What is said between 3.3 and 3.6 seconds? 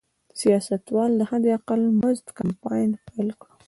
کړ.